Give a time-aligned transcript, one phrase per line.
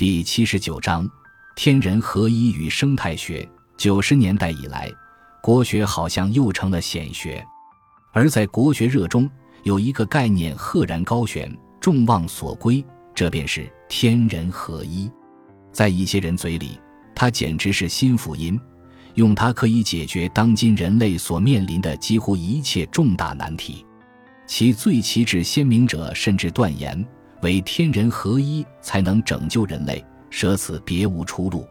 [0.00, 1.06] 第七十九章：
[1.54, 3.46] 天人合一与生态学。
[3.76, 4.90] 九十年代以来，
[5.42, 7.46] 国学好像又成了显学，
[8.10, 9.30] 而在国学热中，
[9.62, 12.82] 有一个概念赫然高悬，众望所归，
[13.14, 15.10] 这便是天人合一。
[15.70, 16.80] 在一些人嘴里，
[17.14, 18.58] 它简直是新福音，
[19.16, 23.84] 用它可以解决当今人类所面临的几乎一切重大难题。
[24.46, 27.06] 其最旗帜鲜明者甚至断言。
[27.42, 31.66] 为天人合一才能拯救人类，舍此别无出路。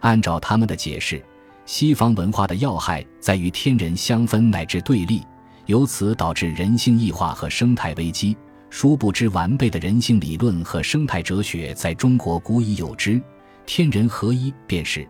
[0.00, 1.24] 按照他们的解释，
[1.64, 5.22] 西方文化的要害在于天人相分乃至对立，
[5.66, 8.36] 由此导致人性异化和生态危机。
[8.68, 13.20] 殊不知，完备的人性理论和生态哲学在中国古已有之。
[13.64, 15.08] 天人合一便是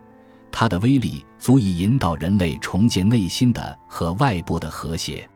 [0.52, 5.28] 它的威力，足以引导人类重建内心的和外部的和谐。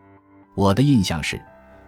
[0.55, 1.41] 我的印象是。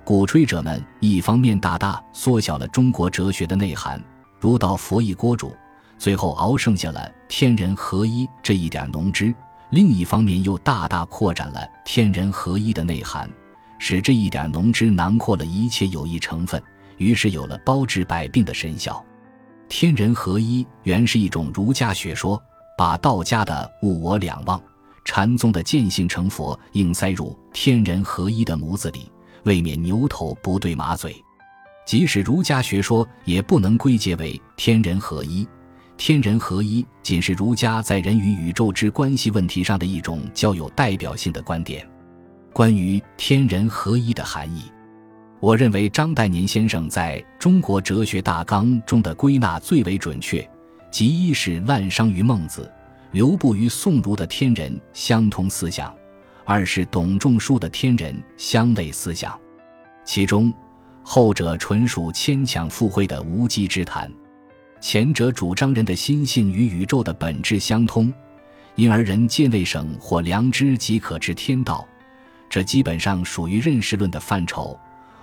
[0.05, 4.02] 鼓吹者们一方面大大缩小了中国哲学的内涵，
[4.41, 5.55] 如到佛一锅煮，
[5.97, 9.33] 最后熬剩下了天人合一这一点浓汁；
[9.70, 13.31] 另一方面又大大扩展了天人合一的内涵，
[13.78, 16.61] 使这一点浓汁囊括了一切有益成分，
[16.97, 19.03] 于是有了包治百病的神效。
[19.69, 22.42] 天人合一原是一种儒家学说，
[22.77, 24.61] 把道家的物我两忘、
[25.05, 29.09] 禅宗的见性成佛硬塞入天人合一的模子里。
[29.44, 31.14] 未免牛头不对马嘴，
[31.86, 35.46] 即使儒家学说也不能归结为天人合一。
[35.96, 41.86] 天人合一仅是儒家在人与宇宙之关系问题上的一种较有代表性的观点。
[42.52, 44.64] 关于天人合一的含义，
[45.38, 50.48] 我认为张岱年先生在《中国哲学大纲》中的归纳最为准确，
[50.90, 52.70] 即一是滥觞于孟子、
[53.12, 55.94] 刘步于宋儒的天人相通思想。
[56.44, 59.38] 二是董仲舒的天人相类思想，
[60.04, 60.52] 其中
[61.02, 64.12] 后者纯属牵强附会的无稽之谈，
[64.80, 68.12] 前者主张人的心性与宇宙的本质相通，
[68.74, 71.86] 因而人皆内省或良知即可知天道，
[72.50, 74.76] 这基本上属于认识论的范畴，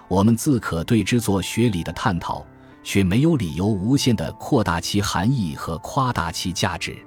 [0.08, 2.46] 我们自可对之做学理的探讨，
[2.81, 6.97] 却没有理由无限的扩大其含义和夸大其价值。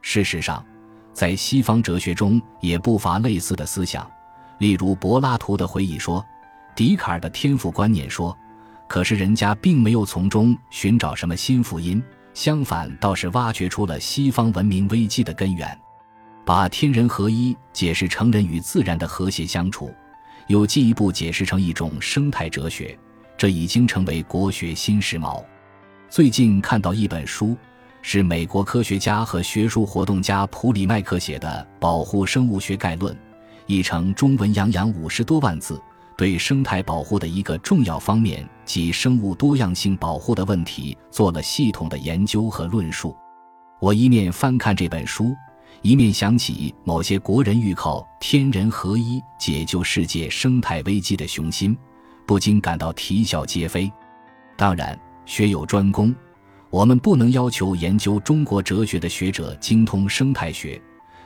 [0.00, 0.64] 事实上。
[1.12, 4.10] 在西方哲学中也不乏类似的思想，
[4.58, 6.24] 例如柏拉图的回忆说，
[6.74, 8.36] 笛卡尔的天赋观念说，
[8.88, 12.02] 可是人家并没有从中寻找什么新福音，
[12.32, 15.78] 相反倒是挖掘出了西方文明危机的根源，
[16.44, 19.92] 把天人合一解释成人与自然的和谐相处，
[20.46, 22.98] 又进一步解释成一种生态哲学，
[23.36, 25.44] 这已经成为国学新时髦。
[26.08, 27.56] 最近看到一本书。
[28.04, 31.48] 是美国科学家和学术活动家普里麦克写的
[31.80, 33.14] 《保护生物学概论》，
[33.66, 35.80] 译成中文洋洋五十多万字，
[36.16, 43.16] 对生态保护的一个重要方面及生物多样性保护的问题做了系统的研究和论述。
[43.80, 45.32] 我一面翻看这本书，
[45.80, 51.76] 一面想起某些国人欲靠天人合一解救世界生态危机的雄心，
[52.26, 53.90] 不禁感到啼笑皆非。
[54.56, 56.12] 当然，学有专攻。
[56.72, 60.80] 我们不能要求研究中国哲学的学者精通生态学，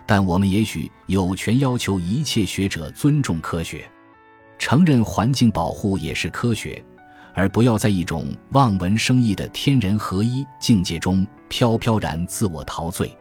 [0.04, 3.88] 但我们也许有权要求一切学者尊重科学，
[4.58, 6.84] 承认环境保护也是科学，
[7.32, 13.16] 而不要在一种望文生义的天人合一境界中飘飘然自我陶醉。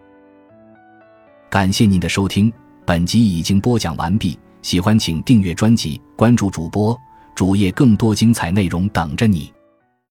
[1.47, 2.51] 感谢您的收听，
[2.87, 4.35] 本集已经播讲完毕。
[4.63, 6.99] 喜欢请订阅专辑，关注主播
[7.35, 9.53] 主页，更多精彩内容等着你。